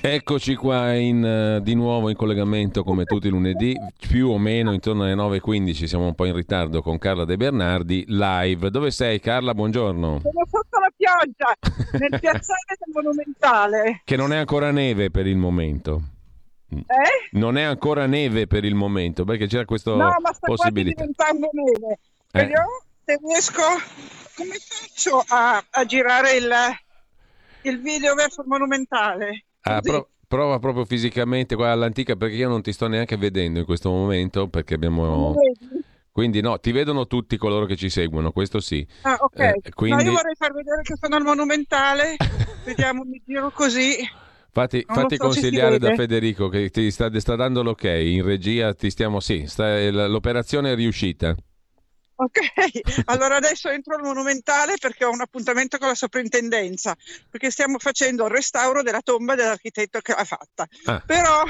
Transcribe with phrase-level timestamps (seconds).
[0.00, 4.72] Eccoci qua in, uh, di nuovo in collegamento come tutti i lunedì, più o meno
[4.72, 8.70] intorno alle 9.15, siamo un po' in ritardo con Carla De Bernardi, live.
[8.70, 9.54] Dove sei Carla?
[9.54, 10.20] Buongiorno.
[10.20, 14.02] Sono sotto la pioggia, nel piazzale del Monumentale.
[14.04, 16.02] Che non è ancora neve per il momento.
[16.70, 17.28] Eh?
[17.32, 21.00] Non è ancora neve per il momento, perché c'era questa no, ma sta possibilità.
[21.00, 21.98] diventando neve.
[22.32, 22.40] Eh.
[22.40, 22.68] Vediamo
[23.04, 23.62] se riesco...
[24.36, 26.48] Come faccio a, a girare il,
[27.62, 29.46] il video verso il Monumentale?
[29.76, 33.64] Ah, pro- prova proprio fisicamente qua all'antica perché io non ti sto neanche vedendo in
[33.64, 35.34] questo momento perché abbiamo...
[36.10, 38.84] Quindi no, ti vedono tutti coloro che ci seguono, questo sì.
[39.02, 39.38] Ah, ok.
[39.38, 42.16] Eh, quindi- No, io vorrei far vedere che sono al Monumentale.
[42.66, 43.92] Vediamo, mi giro così.
[44.50, 45.94] Fatti, fatti so consigliare da.
[45.94, 49.20] Federico che ti sta, sta dando l'ok, in regia ti stiamo...
[49.20, 51.36] Sì, sta- l'operazione è riuscita.
[52.20, 52.40] Ok,
[53.04, 56.96] allora adesso entro al Monumentale perché ho un appuntamento con la soprintendenza,
[57.30, 60.66] perché stiamo facendo il restauro della tomba dell'architetto che l'ha fatta.
[60.86, 61.00] Ah.
[61.06, 61.44] Però,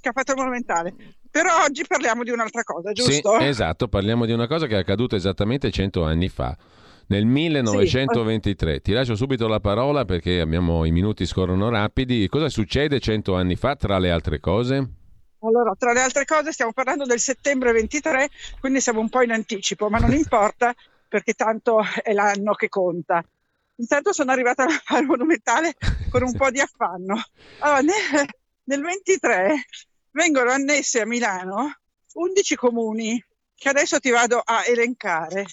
[0.00, 0.94] che ha fatto il Monumentale.
[1.30, 3.38] Però oggi parliamo di un'altra cosa, giusto?
[3.38, 6.56] Sì, esatto, parliamo di una cosa che è accaduta esattamente 100 anni fa.
[7.08, 12.26] Nel 1923, ti lascio subito la parola perché abbiamo i minuti scorrono rapidi.
[12.28, 14.88] Cosa succede 100 anni fa tra le altre cose?
[15.40, 18.28] Allora, tra le altre cose stiamo parlando del settembre 23,
[18.60, 20.74] quindi siamo un po' in anticipo, ma non importa
[21.08, 23.24] perché tanto è l'anno che conta.
[23.76, 25.74] Intanto sono arrivata al Monumentale
[26.10, 27.22] con un po' di affanno.
[27.60, 28.28] Allora, nel,
[28.64, 29.64] nel 23
[30.10, 31.78] vengono annesse a Milano
[32.14, 35.44] 11 comuni che adesso ti vado a elencare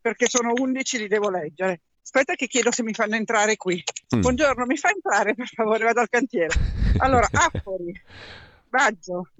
[0.00, 1.80] perché sono 11, li devo leggere.
[2.00, 3.82] Aspetta che chiedo se mi fanno entrare qui.
[4.14, 4.20] Mm.
[4.20, 6.54] Buongiorno, mi fa entrare per favore, vado al cantiere.
[6.98, 7.92] Allora, Appoli,
[8.76, 9.30] Baggio,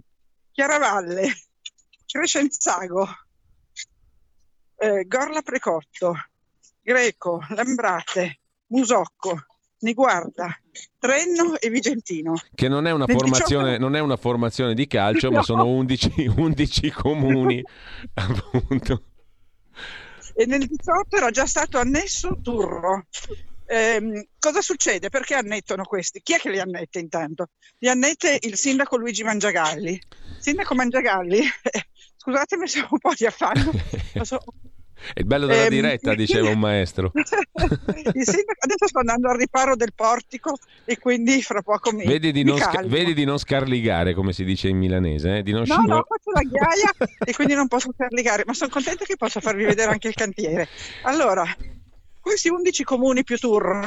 [0.50, 1.30] Chiaravalle,
[2.06, 3.06] Crescenzago,
[4.78, 6.14] eh, Gorla Precotto,
[6.80, 8.38] Greco, Lambrate,
[8.68, 9.44] Musocco,
[9.80, 10.58] Niguarda,
[10.98, 12.32] Trenno e Vigentino.
[12.54, 15.42] Che non è una, formazione, 18 non è una formazione di calcio, ma No.
[15.42, 17.62] sono 11, 11 comuni,
[18.14, 19.02] appunto.
[20.34, 23.04] E nel 18 era già stato annesso Turro.
[23.68, 25.08] Ehm, cosa succede?
[25.08, 26.20] Perché annettono questi?
[26.22, 27.48] Chi è che li annette intanto?
[27.78, 29.98] Li annette il sindaco Luigi Mangiagalli.
[30.38, 31.40] Sindaco Mangiagalli,
[32.16, 33.72] scusatemi se ho un po' di affanno,
[34.22, 34.42] so-
[35.12, 37.10] È il bello della Ehm, diretta, diceva un maestro.
[37.14, 42.30] il sindaco, adesso sto andando al riparo del portico e quindi fra poco mi, Vedi
[42.30, 45.42] di, mi non sca- vedi di non scarligare, come si dice in milanese, eh?
[45.42, 46.92] di non No, scivol- no, faccio la ghiaia
[47.24, 50.68] e quindi non posso caricare, ma sono contenta che possa farvi vedere anche il cantiere.
[51.02, 51.44] Allora,
[52.26, 53.86] questi 11 comuni più tour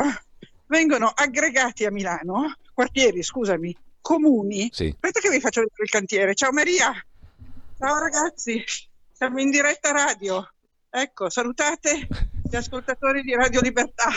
[0.68, 4.70] vengono aggregati a Milano, quartieri, scusami, comuni.
[4.72, 4.88] Sì.
[4.88, 6.36] Aspetta che vi faccio vedere il cantiere.
[6.36, 6.94] Ciao Maria.
[7.78, 8.64] Ciao ragazzi.
[9.12, 10.48] Siamo in diretta radio.
[10.90, 12.08] Ecco, salutate
[12.50, 14.10] gli ascoltatori di Radio Libertà.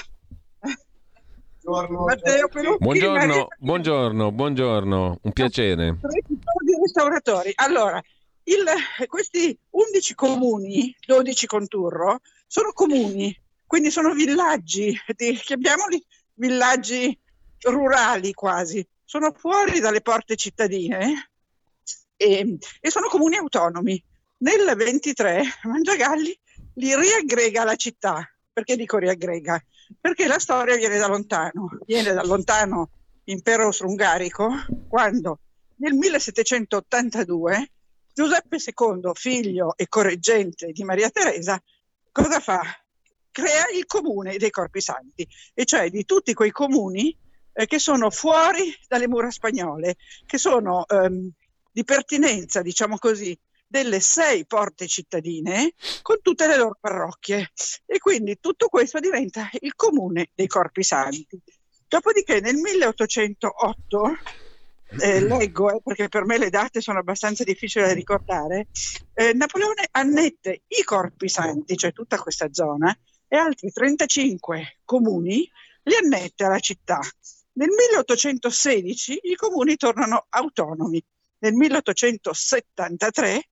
[1.65, 5.99] Buongiorno, Maria- buongiorno, buongiorno, un piacere.
[6.00, 7.50] di restauratori.
[7.56, 8.00] Allora,
[8.44, 8.65] il-
[9.09, 13.37] questi 11 comuni, 12 con Turro, sono comuni,
[13.72, 17.19] quindi sono villaggi, di- chiamiamoli villaggi
[17.60, 21.31] rurali quasi, sono fuori dalle porte cittadine
[22.15, 24.05] e, e sono comuni autonomi.
[24.41, 26.38] Nel 23 Mangiagalli
[26.75, 28.31] li riaggrega alla città.
[28.53, 29.65] Perché dico riaggrega?
[29.99, 32.91] Perché la storia viene da lontano, viene da lontano
[33.25, 34.50] impero austro-ungarico,
[34.87, 35.38] quando
[35.77, 37.71] nel 1782
[38.12, 41.59] Giuseppe II, figlio e correggente di Maria Teresa,
[42.11, 42.81] cosa fa?
[43.32, 47.16] Crea il comune dei Corpi Santi, e cioè di tutti quei comuni
[47.54, 51.31] eh, che sono fuori dalle mura spagnole, che sono ehm,
[51.72, 55.72] di pertinenza, diciamo così, delle sei porte cittadine
[56.03, 57.50] con tutte le loro parrocchie.
[57.87, 61.40] E quindi tutto questo diventa il comune dei Corpi Santi.
[61.88, 64.19] Dopodiché nel 1808
[65.00, 68.69] eh, leggo, eh, perché per me le date sono abbastanza difficili da ricordare,
[69.14, 72.96] eh, Napoleone annette i Corpi Santi, cioè tutta questa zona,
[73.32, 75.50] e altri 35 comuni
[75.84, 77.00] li annette alla città.
[77.55, 81.02] Nel 1816 i comuni tornano autonomi.
[81.38, 83.43] Nel 1873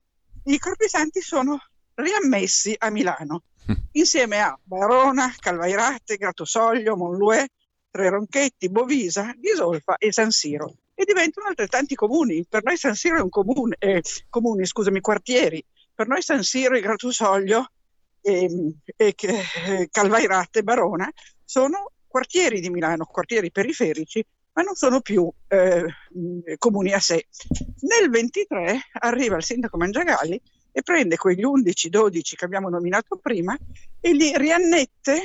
[0.44, 1.58] i Corpi Santi sono
[1.94, 3.44] riammessi a Milano,
[3.92, 7.46] insieme a Barona, Calvairate, Gratosoglio, Monluè,
[7.90, 10.74] Tre Ronchetti, Bovisa, Ghisolfa e San Siro.
[10.92, 12.44] E diventano altrettanti comuni.
[12.46, 15.64] Per noi San Siro è un comune, eh, comuni, scusami, quartieri.
[15.94, 17.70] Per noi San Siro e Gratosoglio
[18.20, 21.10] e, e che- eh, Calvairate e Barona
[21.44, 25.84] sono quartieri di Milano, quartieri periferici, ma non sono più eh,
[26.58, 27.26] comuni a sé.
[27.80, 30.40] Nel 23 arriva il sindaco Mangiagalli
[30.72, 33.56] e prende quegli 11-12 che abbiamo nominato prima
[34.00, 35.22] e li riannette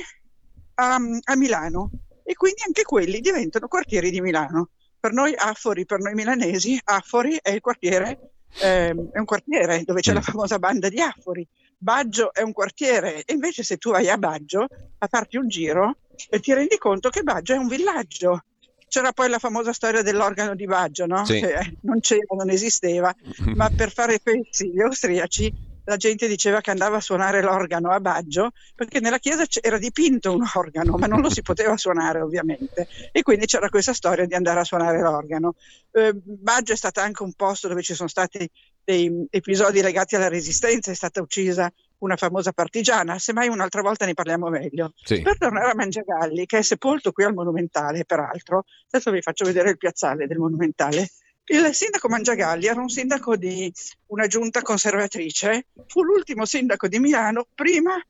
[0.74, 1.90] a, a Milano
[2.22, 4.70] e quindi anche quelli diventano quartieri di Milano.
[4.98, 10.00] Per noi Affori, per noi milanesi, Affori è il quartiere, eh, è un quartiere dove
[10.00, 10.22] c'è la mm.
[10.22, 11.46] famosa banda di Affori.
[11.86, 14.66] Baggio è un quartiere e invece se tu vai a Baggio
[14.98, 15.98] a farti un giro
[16.30, 18.42] eh, ti rendi conto che Baggio è un villaggio.
[18.88, 21.24] C'era poi la famosa storia dell'organo di Baggio, no?
[21.24, 21.38] Sì.
[21.38, 23.14] Che eh, non c'era, non esisteva,
[23.54, 28.00] ma per fare pezzi gli austriaci la gente diceva che andava a suonare l'organo a
[28.00, 32.88] Baggio perché nella chiesa era dipinto un organo, ma non lo si poteva suonare ovviamente.
[33.12, 35.54] E quindi c'era questa storia di andare a suonare l'organo.
[35.92, 38.50] Eh, Baggio è stato anche un posto dove ci sono stati
[38.86, 41.68] dei episodi legati alla resistenza, è stata uccisa
[41.98, 44.92] una famosa partigiana, semmai un'altra volta ne parliamo meglio.
[45.02, 45.22] Sì.
[45.22, 49.70] Per tornare a Mangiagalli, che è sepolto qui al Monumentale, peraltro, adesso vi faccio vedere
[49.70, 51.10] il piazzale del Monumentale,
[51.46, 53.72] il sindaco Mangiagalli era un sindaco di
[54.06, 58.00] una giunta conservatrice, fu l'ultimo sindaco di Milano prima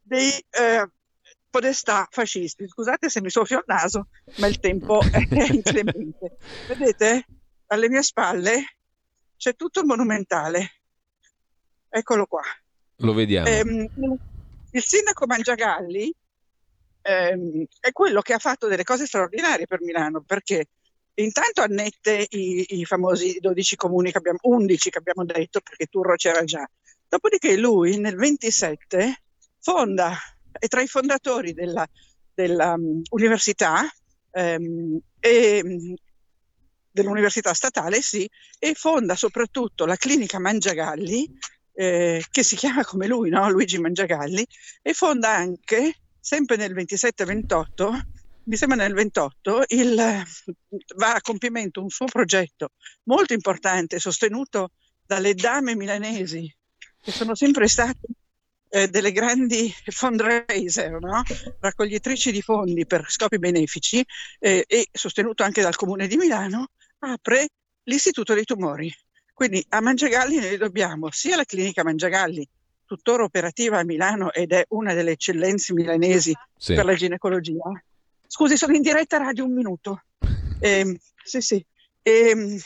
[0.00, 0.88] dei eh,
[1.50, 2.66] podestà fascisti.
[2.66, 6.38] Scusate se mi soffio il naso, ma il tempo è inclemente.
[6.68, 7.26] Vedete,
[7.66, 8.64] alle mie spalle
[9.42, 10.82] c'è tutto il monumentale.
[11.88, 12.42] Eccolo qua.
[12.98, 13.48] Lo vediamo.
[13.48, 13.88] Ehm,
[14.70, 16.14] il sindaco Mangiagalli
[17.02, 20.68] ehm, è quello che ha fatto delle cose straordinarie per Milano, perché
[21.14, 26.14] Intanto annette i, i, famosi 12 comuni che abbiamo, 11 che abbiamo detto, perché Turro
[26.14, 26.66] c'era già.
[27.06, 29.22] Dopodiché lui nel 27
[29.58, 30.16] fonda,
[30.52, 31.86] è tra i fondatori della,
[32.32, 33.82] dell'università
[34.30, 35.94] um, um,
[36.92, 38.28] dell'università statale, sì,
[38.58, 41.28] e fonda soprattutto la clinica Mangiagalli,
[41.74, 43.48] eh, che si chiama come lui, no?
[43.50, 44.46] Luigi Mangiagalli,
[44.82, 48.00] e fonda anche, sempre nel 27-28,
[48.44, 49.94] mi sembra nel 28, il,
[50.96, 52.70] va a compimento un suo progetto
[53.04, 54.72] molto importante, sostenuto
[55.06, 56.54] dalle dame milanesi,
[57.00, 58.00] che sono sempre state
[58.74, 61.22] eh, delle grandi fundraiser, no?
[61.60, 64.04] raccoglitrici di fondi per scopi benefici
[64.38, 66.68] eh, e sostenuto anche dal Comune di Milano,
[67.00, 67.48] apre
[67.84, 68.90] l'Istituto dei Tumori.
[69.34, 72.48] Quindi a Mangiagalli noi dobbiamo sia la clinica Mangiagalli,
[72.86, 76.74] tuttora operativa a Milano ed è una delle eccellenze milanesi sì.
[76.74, 77.70] per la ginecologia,
[78.26, 80.02] Scusi, sono in diretta radio un minuto.
[80.64, 81.66] Eh, sì, sì.
[82.02, 82.62] E,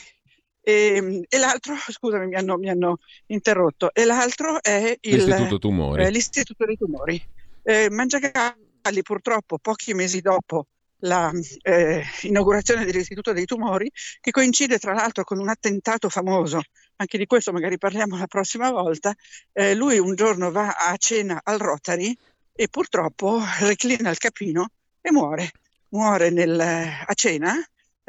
[0.67, 2.97] e, e, l'altro, scusami, mi hanno, mi hanno,
[3.27, 3.93] interrotto.
[3.93, 6.03] E l'altro è il, l'Istituto Tumori.
[6.03, 7.25] Eh, l'Istituto dei Tumori.
[7.63, 10.67] Eh, Mangiagalli, purtroppo, pochi mesi dopo
[10.99, 16.61] l'inaugurazione eh, dell'Istituto dei Tumori, che coincide tra l'altro con un attentato famoso,
[16.97, 19.15] anche di questo magari parliamo la prossima volta,
[19.53, 22.13] eh, lui un giorno va a cena al Rotary
[22.53, 25.51] e purtroppo reclina il capino e muore.
[25.89, 27.55] Muore nel, a cena,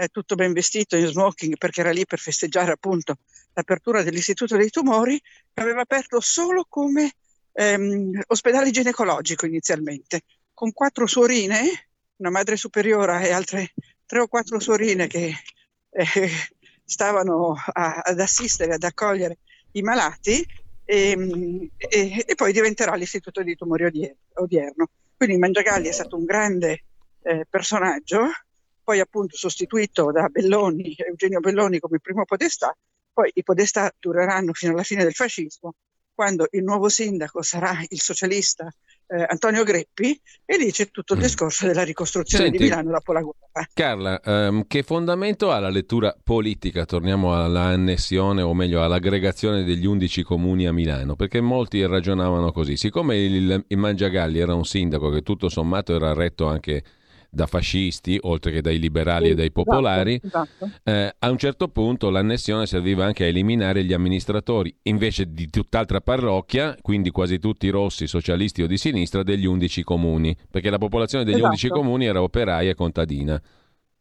[0.01, 3.17] eh, tutto ben vestito in smoking perché era lì per festeggiare appunto
[3.53, 5.21] l'apertura dell'Istituto dei Tumori,
[5.55, 7.13] aveva aperto solo come
[7.53, 10.23] ehm, ospedale ginecologico inizialmente,
[10.55, 13.73] con quattro suorine, una madre superiore e altre
[14.07, 15.35] tre o quattro suorine che
[15.91, 16.31] eh,
[16.85, 19.39] stavano a, ad assistere, ad accogliere
[19.73, 20.47] i malati
[20.85, 24.91] e, e, e, poi diventerà l'Istituto di Tumori odierno.
[25.17, 26.85] Quindi Mangiagalli è stato un grande
[27.23, 28.31] eh, personaggio,
[28.89, 32.75] poi appunto sostituito da Belloni, Eugenio Belloni come primo podestà,
[33.13, 35.75] poi i podestà dureranno fino alla fine del fascismo,
[36.15, 38.67] quando il nuovo sindaco sarà il socialista
[39.09, 41.23] eh, Antonio Greppi e lì c'è tutto il mm.
[41.23, 43.69] discorso della ricostruzione Senti, di Milano dopo la guerra.
[43.75, 46.87] Carla, ehm, che fondamento ha la lettura politica?
[46.87, 52.79] Torniamo all'annessione o meglio all'aggregazione degli undici comuni a Milano, perché molti ragionavano così.
[52.79, 56.83] Siccome il, il Mangiagalli era un sindaco che tutto sommato era retto anche
[57.31, 60.91] da fascisti, oltre che dai liberali sì, e dai esatto, popolari, esatto, esatto.
[60.91, 66.01] Eh, a un certo punto l'annessione serviva anche a eliminare gli amministratori, invece di tutt'altra
[66.01, 71.25] parrocchia, quindi quasi tutti rossi, socialisti o di sinistra, degli undici comuni, perché la popolazione
[71.25, 71.49] degli esatto.
[71.49, 73.41] undici comuni era operaia e contadina.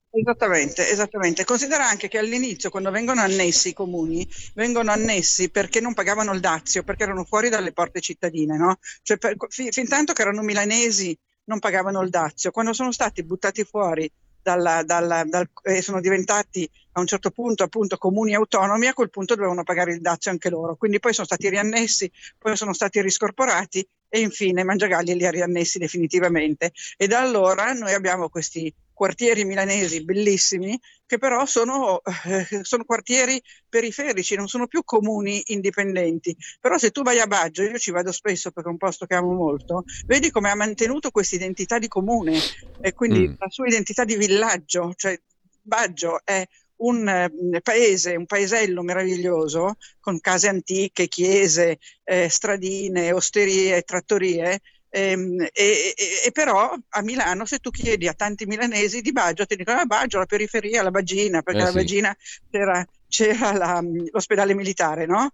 [0.10, 1.44] Esattamente, esattamente.
[1.44, 6.40] Considera anche che all'inizio, quando vengono annessi i comuni, vengono annessi perché non pagavano il
[6.40, 8.80] dazio, perché erano fuori dalle porte cittadine, no?
[9.04, 11.16] Cioè, per, fin, fin tanto che erano milanesi
[11.48, 12.52] non pagavano il dazio.
[12.52, 14.10] Quando sono stati buttati fuori
[14.42, 19.10] dalla, dalla, dal, e sono diventati a un certo punto appunto comuni autonomi, a quel
[19.10, 20.76] punto dovevano pagare il dazio anche loro.
[20.76, 25.80] Quindi poi sono stati riannessi, poi sono stati riscorporati e infine Mangiagalli li ha riannessi
[25.80, 26.72] definitivamente.
[26.96, 30.76] E da allora noi abbiamo questi quartieri milanesi bellissimi,
[31.06, 33.40] che però sono, eh, sono, quartieri
[33.70, 36.36] periferici, non sono più comuni indipendenti.
[36.60, 39.14] Però se tu vai a Baggio, io ci vado spesso perché è un posto che
[39.14, 42.40] amo molto, vedi come ha mantenuto questa identità di comune
[42.82, 43.34] e quindi mm.
[43.38, 45.16] la sua identità di villaggio, cioè
[45.62, 46.44] Baggio è
[46.78, 54.60] un eh, paese, un paesello meraviglioso con case antiche, chiese, eh, stradine, osterie, trattorie.
[54.98, 59.46] Ehm, e, e, e, però a Milano se tu chiedi a tanti milanesi di Baggio
[59.46, 62.18] ti dicono ah, Baggio, la periferia, la Bagina perché eh, la Bagina
[62.50, 65.30] c'era, c'era la, l'ospedale militare no?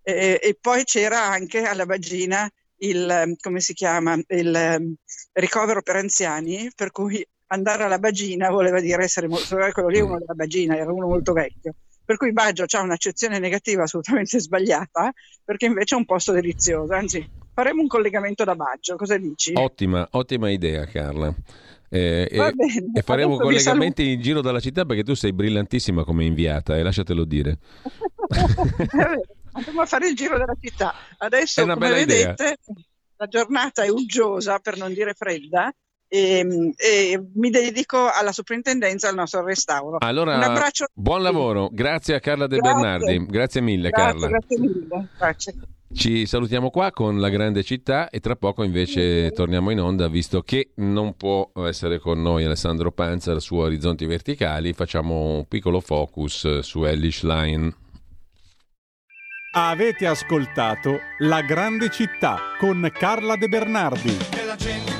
[0.00, 2.48] E, e, poi c'era anche alla Bagina
[2.82, 4.94] il, come si chiama, il um,
[5.32, 10.18] ricovero per anziani per cui andare alla Bagina voleva dire essere molto, quello lì uno
[10.18, 11.74] della Bagina, era uno molto vecchio.
[12.04, 15.12] Per cui Baggio ha un'accezione negativa assolutamente sbagliata,
[15.44, 16.92] perché invece è un posto delizioso.
[16.92, 17.28] Anzi,
[17.60, 19.52] faremo un collegamento da Baggio, cosa dici?
[19.54, 21.34] Ottima, ottima idea Carla.
[21.90, 26.24] Eh, e, bene, e, faremo collegamenti in giro dalla città perché tu sei brillantissima come
[26.24, 27.58] inviata, e eh, lasciatelo dire.
[29.52, 30.94] Andiamo a fare il giro della città.
[31.18, 32.54] Adesso, come vedete, idea.
[33.16, 35.70] la giornata è uggiosa, per non dire fredda,
[36.10, 39.98] e, ehm, e, mi dedico alla soprintendenza al nostro restauro.
[40.00, 42.80] Allora, Un abbraccio buon lavoro, grazie a Carla De grazie.
[42.80, 44.26] Bernardi, grazie mille grazie, Carla.
[44.26, 45.54] Grazie mille, grazie.
[45.92, 50.40] Ci salutiamo qua con la grande città e tra poco invece torniamo in onda visto
[50.42, 56.60] che non può essere con noi Alessandro Panzer su Orizzonti Verticali, facciamo un piccolo focus
[56.60, 57.74] su Ellis Line.
[59.52, 64.99] Avete ascoltato La grande città con Carla De Bernardi.